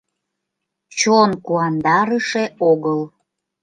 Чон 0.97 1.31
куандарыше 1.45 2.43
огыл. 2.71 2.99